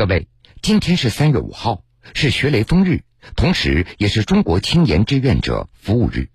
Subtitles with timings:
[0.00, 0.28] 各位，
[0.62, 1.82] 今天是三月五号，
[2.14, 3.02] 是学雷锋日，
[3.36, 6.30] 同时也是中国青年志愿者服务日。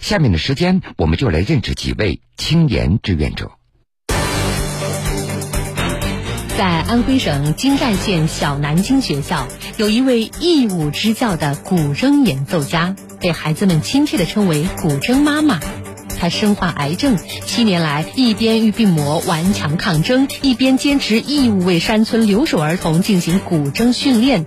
[0.00, 3.50] 下面的时间，我们就来认识几位青年志愿者。
[6.56, 15.58] 在安徽省金寨县小南京学校，有一位义务支教的古筝演奏家，被孩子们亲切地称为“古筝妈妈”。
[16.18, 24.46] 他身患癌症，七年来一边与病魔顽强抗争，一边坚持义务为山村留守儿童进行古筝训练。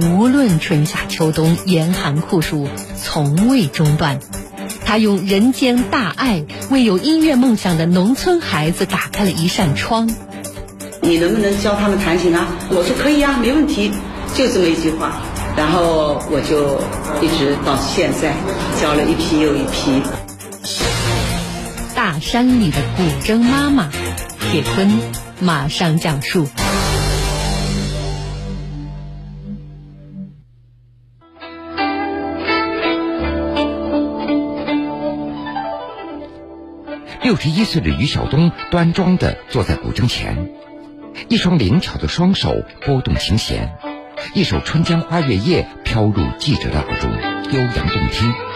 [0.00, 2.68] 无论春夏秋冬，严寒酷暑，
[3.02, 4.20] 从未中断。
[4.84, 10.08] 他用人间大爱，为有音乐梦想的农村孩子打开了一扇窗。
[11.00, 12.46] 你能不能教他们弹琴啊？
[12.68, 13.90] 我说可以啊，没问题，
[14.34, 15.22] 就这么一句话，
[15.56, 16.78] 然后我就
[17.24, 18.34] 一直到现在
[18.80, 20.25] 教了一批又一批。
[21.94, 23.88] 大山里的古筝妈妈，
[24.50, 25.00] 铁坤
[25.40, 26.46] 马上讲述。
[37.22, 40.50] 六十一岁的于晓东端庄的坐在古筝前。
[41.28, 43.76] 一双灵巧的双手拨动琴弦，
[44.34, 47.10] 一首《春江花月夜》飘入记者的耳中，
[47.52, 48.55] 悠扬动听。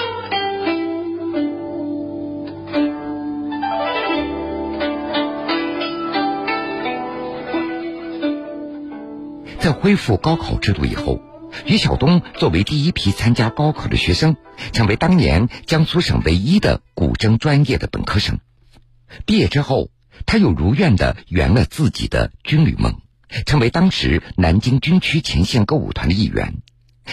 [9.71, 11.23] 在恢复高考制度以后，
[11.65, 14.37] 于晓东作为第一批参加高考的学生，
[14.73, 18.41] 成为当年江苏省唯一的古筝专业的本科生。
[19.27, 19.91] 毕业之后。
[20.27, 23.01] 他又如愿的圆了自己的军旅梦，
[23.47, 26.59] 成为当时南京军区前线歌舞团的一员，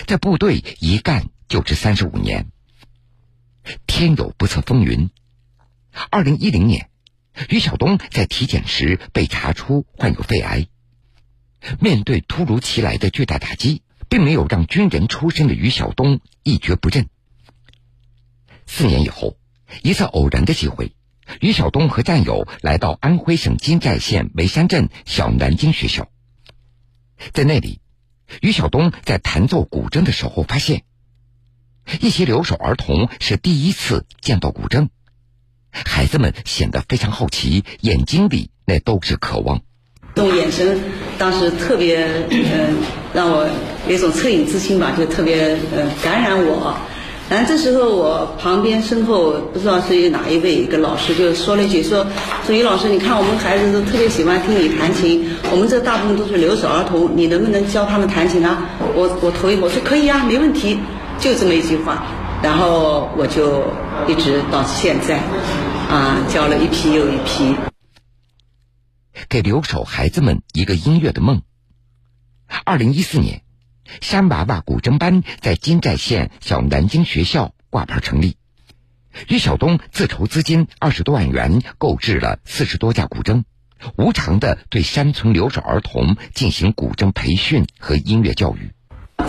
[0.08, 2.47] 在部队一干就是三十五年。
[3.88, 5.09] 天有不测风云，
[6.11, 6.89] 二零一零年，
[7.47, 10.67] 于晓东在体检时被查出患有肺癌。
[11.80, 17.08] 面对突如其来的巨大打击，并没有让军人出身的于晓东一蹶不振。
[18.66, 19.38] 四年以后，
[19.83, 20.94] 一次偶然的机会。
[21.42, 26.10] 于晓东和战友来到安徽省金寨县梅山镇小南京学校，
[27.33, 27.82] 在那里，
[28.42, 30.83] 于晓东在弹奏古筝的时候发现，
[32.00, 34.88] 一些留守儿童是第一次见到古筝，
[35.70, 39.64] 孩子们显得非常好奇，眼睛里那都是渴望。
[40.17, 40.80] 这种眼神，
[41.20, 42.76] 当时特别嗯，
[43.14, 43.48] 让我
[43.88, 46.76] 有一种恻隐之心吧，就特别嗯感染我。
[47.30, 52.04] 然后这时候，我旁边身后不知道是哪一位一个老师就说了一句：“说
[52.48, 60.80] 说于老师，你看我们孩子都特别喜欢听你弹琴，我们这大部分都是留守儿童，你能不能教他们弹琴啊？”我我头一我说可以啊，没问题，
[61.20, 62.04] 就这么一句话，
[62.42, 63.61] 然后我就
[64.08, 65.17] 一直到现在，
[65.94, 67.54] 啊，教了一批又一批，
[69.30, 71.42] 给留守孩子们一个音乐的梦。
[72.66, 73.42] 二零一四年。
[74.02, 78.36] 山娃娃古筝班在金寨县小南京学校挂牌成立，
[79.30, 83.45] 于晓东自筹资金二十多万元，购置了四十多架古筝，
[83.98, 88.73] 无偿的对山村留守儿童进行古筝培训和音乐教育。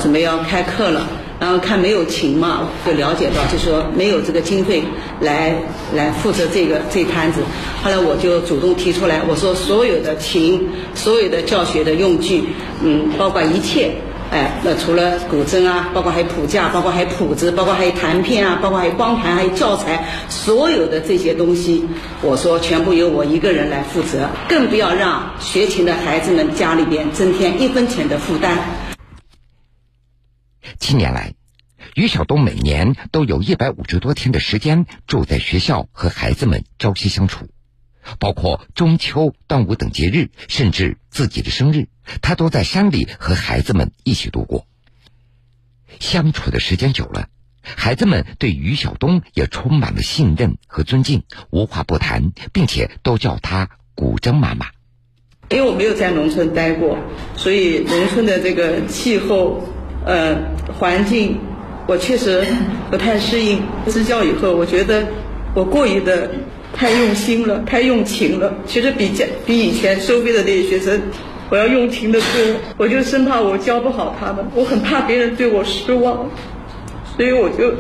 [0.01, 1.07] 准备要开课了，
[1.41, 4.83] 然后看没有琴嘛，就了解到就说没有这个经费
[5.21, 5.53] 来
[5.95, 7.41] 来负责这个这摊子。
[7.83, 12.45] 后来我就主动提出来，我说所有的琴，所有的教学的用具，
[12.83, 13.91] 嗯，包括一切。
[14.31, 21.85] 哎，那除了古筝啊，包括还有谱架，包括还有谱子，包括还有弹片啊，包括还有光盘，还有教材，所有的这些东西，
[22.21, 28.59] 我说全部由我一个人来负责，更不要让学琴的孩子们家里边增添一分钱的负担。
[30.79, 31.35] 七年来，
[31.95, 37.49] 于晓东每年都有一百五十多天的时间住在学校，和孩子们朝夕相处。
[38.19, 41.89] 包括中秋、端午等节日，甚至自己的生日，
[42.23, 44.67] 他都在山里和孩子们一起度过。
[46.01, 47.29] 相处的时间久了，
[47.63, 54.69] 孩子们对于晓东也充满了信任和尊敬，无话不谈，并且都叫他“古筝妈妈”。
[55.51, 56.99] 因为我没有在农村待过，
[57.37, 59.69] 所以农村的这个气候、
[60.09, 60.37] 呃
[60.77, 61.39] 环境，
[61.87, 62.45] 我确实
[62.91, 63.63] 不太适应。
[63.87, 65.07] 支教以后，我觉得
[65.55, 66.31] 我过于的。
[66.71, 68.55] 太用心了，太用情了。
[68.67, 71.01] 其实比教比以前收费的那些学生，
[71.51, 72.29] 我要用情的多。
[72.77, 76.29] 我就生怕我教不好他们，我很怕别人对我失望，
[77.17, 77.75] 所以我就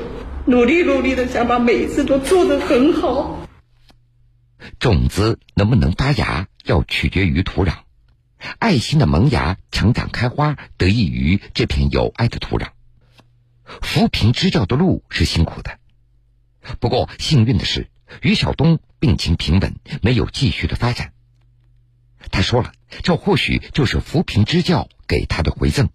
[0.47, 3.47] 努力努力的想把每一次都做得很好。
[4.81, 7.73] 种子能不能发芽，要取决于土壤。
[8.58, 12.69] 爱心的萌芽、成长、开花，得益于这片有爱的土壤。
[13.64, 15.79] 扶贫支教的路是辛苦的，
[16.81, 17.88] 不过幸运的是。
[18.23, 21.12] 于晓东病情平稳，没有继续的发展。
[22.31, 25.91] 他说了，这或许就是扶贫支教给他的回赠。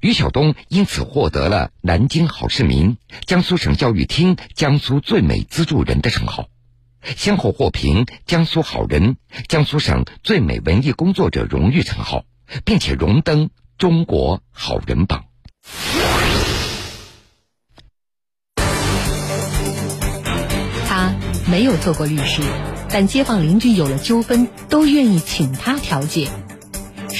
[0.00, 2.96] 于晓东因此获得了南京好市民、
[3.26, 6.48] 江苏省教育厅江苏最美资助人的称号，
[7.02, 9.16] 先后获评江苏好人、
[9.48, 12.24] 江苏省最美文艺工作者荣誉称号，
[12.64, 15.24] 并且荣登中国好人榜。
[20.86, 21.14] 他
[21.50, 22.42] 没有做过律师，
[22.90, 26.28] 但街坊邻居有了纠纷，都愿意请他调解。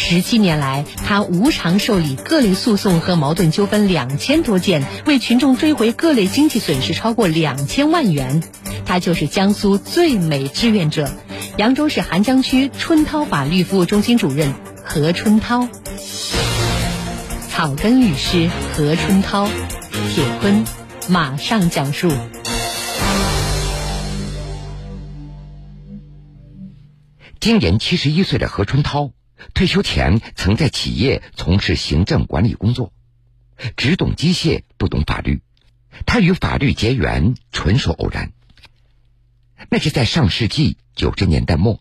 [0.00, 8.42] 十七年来，他无偿受理各类诉讼和矛盾纠纷两千多件，为群众追回各类经济损失超过两千万元。
[8.86, 11.10] 他就是江苏最美志愿者，
[11.58, 15.68] 扬州市邗江区春涛法律服务中心主任何春涛。
[17.50, 19.46] 草根律师何春涛，
[20.14, 20.64] 铁坤
[21.08, 22.10] 马上讲述。
[27.40, 29.10] 今年七十一岁的何春涛。
[29.54, 32.92] 退休前曾在企业从事行政管理工作，
[33.76, 35.40] 只懂机械不懂法律。
[36.06, 38.32] 他与法律结缘纯属偶然。
[39.68, 41.80] 那是在上世纪九十年代末，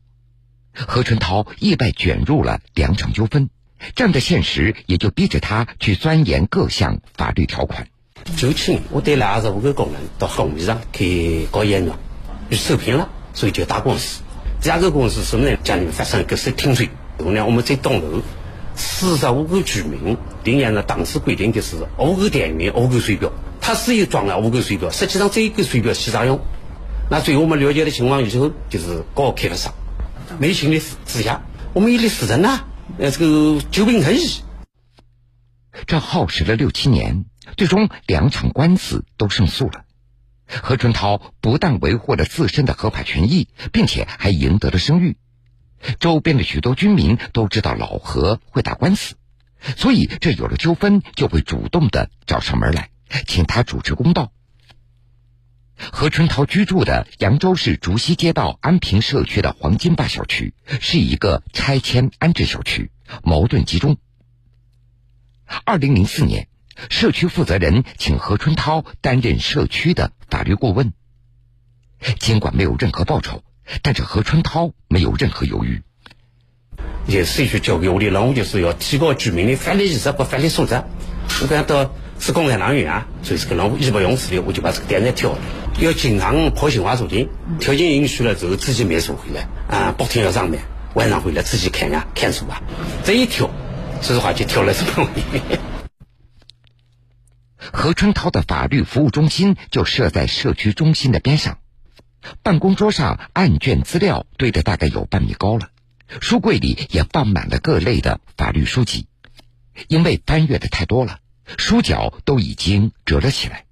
[0.73, 3.51] 何春涛意外卷入了两场纠纷，
[3.93, 7.87] 这样的现实也就逼着他去钻研各项法律条款。
[8.35, 11.99] 九七年，我带了二十五个工人到工地上去搞烟了，
[12.51, 14.23] 受骗了，所以就打官司。
[14.59, 15.55] 第二个官司什么呢？
[15.63, 16.89] 家里面发生一个是停水。
[17.17, 18.21] 同样，我们这栋楼
[18.75, 23.31] 四十五个居民，领验了当时规定就是五个电源，五个水表。
[23.59, 26.39] 他是有装了五个水表，实际上这一个水表起作用。
[27.09, 29.73] 那最后我们了解的情况以后，就是搞开发商
[30.39, 31.41] 没情的之下，
[31.73, 32.61] 我们有律师证呐，
[32.97, 34.19] 呃，这个久病成医。
[35.85, 37.25] 这耗时了六七年，
[37.55, 39.83] 最终两场官司都胜诉了。
[40.47, 45.17] 何春涛不但维护了自身的合法权益，并且还赢得了声誉。
[46.00, 49.15] 周边的许多居民都知道老何会打官司，
[49.77, 52.89] 所以这有了纠纷就会主动的找上门来，
[53.27, 54.31] 请他主持公道。
[55.79, 62.89] 何春涛居住的扬州市竹溪街道安平社区的黄金坝小区是一个拆迁安置小区，
[63.24, 63.97] 矛盾集中。
[65.63, 66.47] 二零零四年，
[66.89, 70.94] 社区负责人请何春涛担任社区的法律顾问，
[72.19, 73.44] 尽管没有任何报酬。
[73.81, 75.81] 但是何春涛没有任何犹豫。
[77.07, 80.83] 也社区交给我的任务就是要提高居民的法律意识和法律素质。
[81.41, 85.39] 我感到是共产党员啊，所以这个任务义不容辞的，我就把这个单子挑了。
[85.79, 87.27] 要经常跑新华书店，
[87.59, 90.59] 条件允许了之后自己买书回来啊，白天要上班，
[90.95, 92.61] 晚上回来自己看呀看书啊。
[93.03, 93.49] 这一挑，
[94.01, 95.09] 说实话就挑了这么。
[97.57, 101.59] 何春涛的法律服务中心就设在社区中心的边上。
[102.44, 105.69] 办公桌上案卷资料堆得大概有半米高了，
[106.21, 109.07] 书柜里也放满了各类的法律书籍，
[109.88, 111.19] 因为翻阅的太多了，
[111.57, 113.65] 书角都已经折了起来。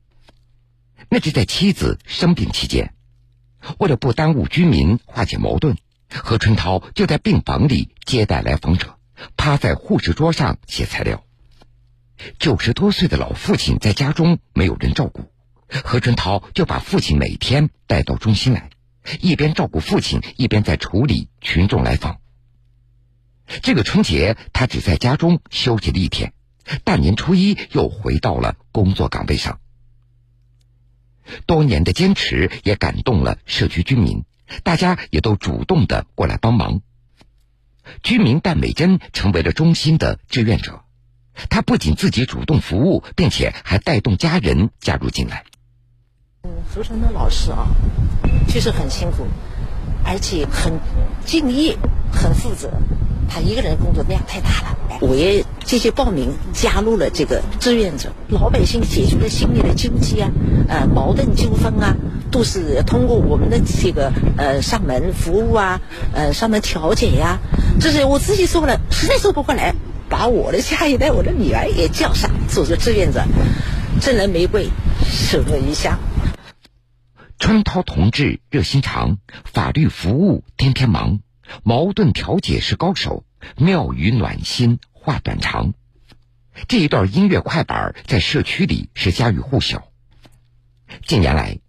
[1.10, 2.94] 那是在妻子生病期间，
[3.78, 5.78] 为了不耽误居民化解矛盾，
[6.10, 8.98] 何春涛就在病房里接待来访者，
[9.38, 11.24] 趴在护士桌上写材料。
[12.40, 15.30] 九十多岁的老父亲在家中没有人照顾。
[15.68, 18.70] 何春涛就把父亲每天带到中心来，
[19.20, 22.20] 一边照顾父亲，一边在处理群众来访。
[23.62, 26.34] 这个春节，他只在家中休息了一天，
[26.84, 29.60] 大年初一又回到了工作岗位上。
[31.46, 34.24] 多年的坚持也感动了社区居民，
[34.64, 36.82] 大家也都主动的过来帮忙。
[38.02, 40.84] 居民戴美珍成为了中心的志愿者，
[41.50, 45.46] 她不仅自己主动服务，并且还带动家人加入进来。
[46.46, 47.70] 嗯合成的老师啊，
[48.48, 49.26] 确实很辛苦，
[50.04, 50.74] 而且很
[51.26, 51.76] 敬业、
[52.12, 52.70] 很负责。
[53.28, 58.12] 他一个人工作量太大了，我也积极报名加入了这个志愿者。
[58.30, 60.32] 老百姓解决了心里的纠结啊，
[60.70, 61.96] 呃，矛盾纠纷啊，
[62.30, 65.82] 都是通过我们的这个呃上门服务啊，
[66.14, 67.40] 呃上门调解呀。
[67.80, 69.74] 这是我自己说了，实在说不过来，
[70.08, 73.24] 把我的下一代，我的女儿也叫上做个志愿者，
[74.00, 74.70] 赠人玫瑰，
[75.04, 75.98] 手握一香。
[77.38, 81.20] 春涛同志热心肠，法律服务天天忙，
[81.64, 83.26] 矛盾调解是高手，
[83.58, 85.74] 妙语暖心话短长。
[86.68, 89.90] 这一段音乐快板在社区里是家喻户晓。
[91.06, 91.60] 近年来，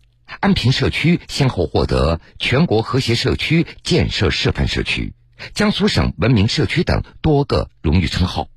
[0.41, 5.15] 安平社区先后获得全国和谐社区建设示范社区、
[5.53, 8.49] 江苏省文明社区等多个荣誉称号。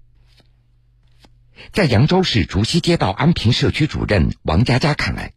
[1.73, 5.33] 在扬州市竹溪街道安平社区主任王佳佳看来。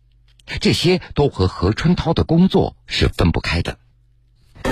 [0.61, 3.77] 这些都和何春涛的工作是分不开的。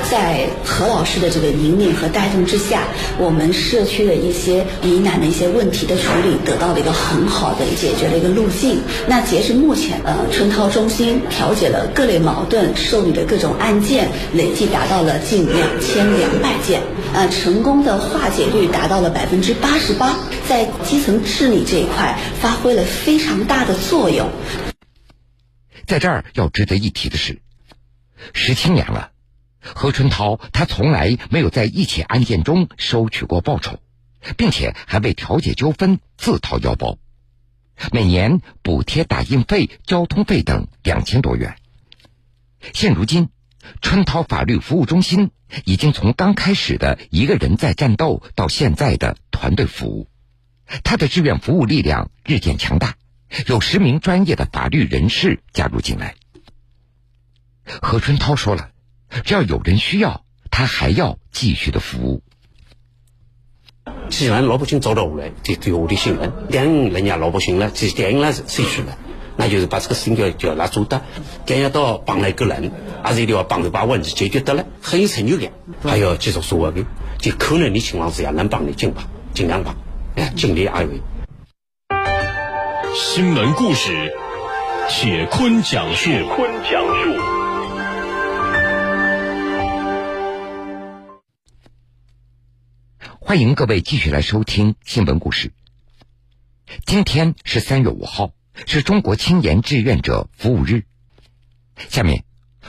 [0.09, 2.85] 在何老师的这个引领和带动之下，
[3.19, 8.81] 我们社区的一些疑难的一些问题的处理得到了一个很好的解决的一个路径。
[9.09, 16.81] 那截至目前，呃，春涛中心调解了各类矛盾、受理的各种案件，累计达到了近两千两百件，
[17.13, 20.17] 呃，成功的化解率达到了百分之八十八，
[20.49, 24.29] 在基层治理这一块发挥了非常大的作用。
[25.91, 27.43] 在这儿要值得一提的是，
[28.33, 29.11] 十七年了，
[29.61, 33.81] 何春涛他从来没有在一起案件中收取过报酬，
[34.37, 36.97] 并且还为调解纠纷自掏腰包，
[37.91, 41.57] 每年补贴打印费、交通费等两千多元。
[42.73, 43.29] 现如今，
[43.83, 45.33] 春涛法律服务中心
[45.65, 50.07] 已经从刚开始的一个人在战斗，到现在的团队服务，
[50.85, 52.95] 他的志愿服务力量日渐强大。
[53.47, 56.15] 有十名专业的法律人士加入进来。
[57.83, 58.71] 何春涛说了，
[59.25, 62.23] 只要有人需要，他还要继续的服务。
[64.09, 68.99] 既然老百姓找到我来，就对我的信任，答应人家老百姓了，就答应了谁去了，
[69.37, 71.01] 那就是把这个事情就叫他做的。
[71.47, 72.73] 感觉到帮了一个人，
[73.05, 75.53] 还是一定要帮着把问题解决得了，很有成就感。
[75.83, 76.85] 还要继续说的，
[77.19, 79.77] 就可能的情况之下能帮的尽帮，尽量帮，
[80.17, 81.01] 哎，尽力而为。
[82.93, 84.13] 新闻故事，
[84.89, 86.11] 铁坤讲述。
[86.11, 87.21] 铁坤讲述。
[93.21, 95.53] 欢迎各位继续来收听新闻故事。
[96.85, 98.33] 今天是三月五号，
[98.67, 100.83] 是中国青年志愿者服务日。
[101.89, 102.25] 下面，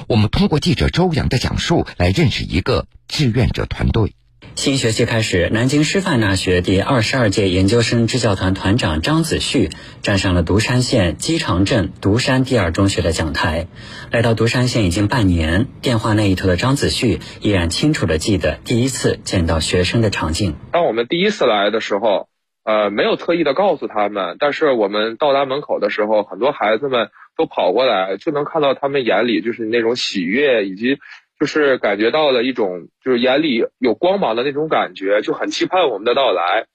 [0.07, 4.13] 我们通过记者周洋的讲述，来认识一个志愿者团队。
[4.55, 9.69] 新学期开始，南京师范大学第二十二届研究生支教团团长张子旭
[10.03, 13.65] 站上了独山县鸡场镇独山第二中学的讲台。
[14.11, 20.55] 来到独山县已经半年，电话那一头的张子旭依然清楚地记得第一次见到学生的场景。
[20.71, 22.27] 当我们第一次来的时候，
[22.63, 30.99] 呃，没有特意的告诉他们，但是我们到达门口的时候，很多孩子们都跑过来，就能看到他们眼里就是那种喜悦以及。
[31.41, 36.67] 就是感觉到了一种，就是眼里有光芒的那种感觉，就很期盼我们的到来。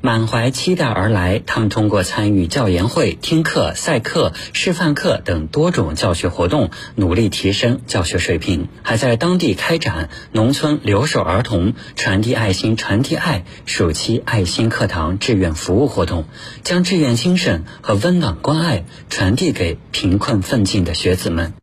[0.00, 16.24] 满怀期待而来，他们通过参与教研会、听课、赛课、示范课等多种教学活动，努力提升教学水平，还在当地开展农村留守儿童传递爱心、传递爱暑期爱心课堂志愿服务活动，
[16.64, 21.54] 将志愿精神和温暖关爱传递给贫困奋进的学子们。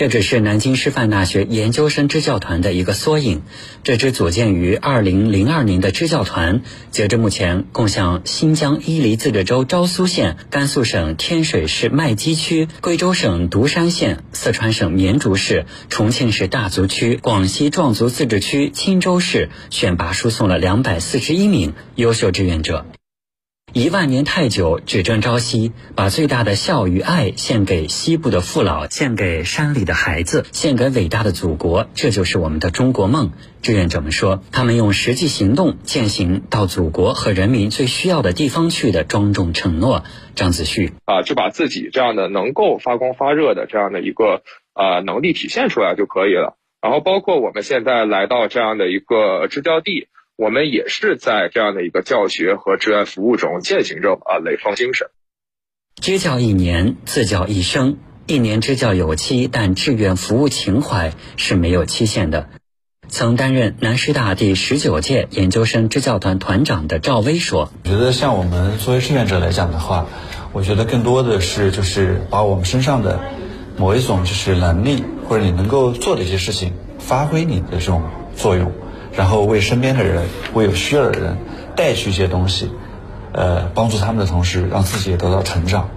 [0.00, 3.42] 这只是南京师范大学研究生支教团的一个缩影。
[3.82, 22.86] 这支组建于2002年的支教团，截至目前，共向新疆伊犁自治州昭苏县、甘肃省天水市麦积区、贵州省独山县、四川省绵竹市、重庆市大足区、广西壮族自治区钦州市选拔输送了241名优秀志愿者。
[23.72, 25.70] 一万年太久，只争朝夕。
[25.94, 31.86] 把最大的笑与爱献给西部的父老，献给山里的孩子，献给伟大的祖国。
[31.94, 33.30] 这就是我们的中国梦。
[33.62, 40.02] 志愿者们说，他们用实际行动践行到祖国和人民最需要的地方去的庄重承诺。
[40.34, 44.42] 张子旭啊，就把自己这样的能够发光发热的这样的一个
[44.74, 46.56] 呃能力体现出来就可以了。
[46.82, 50.08] 然后，包括我们现在来到这样的一个支教地。
[50.40, 55.08] 我们也是在这样的一个教学和志愿服务中践行着啊雷锋精神。
[56.00, 57.98] 支教一年，自教一生。
[58.26, 62.48] 一年支教有期，但志愿服务情怀是没有期限的。
[63.06, 70.06] 曾担任南师大第十九届研究生支教团团长的赵薇说：“我觉得像我们作为志愿者来讲的话，
[70.54, 73.20] 我觉得更多的是就是把我们身上的
[73.76, 78.02] 某一种就是能力或者你能够做的一些事情，发挥你的这种
[78.34, 78.72] 作用。”
[79.14, 80.24] 然后为身边的人，
[80.54, 81.36] 为有需要的人
[81.76, 82.70] 带去一些东西，
[83.32, 85.90] 呃，帮助他们的同时，让自己也得到成长。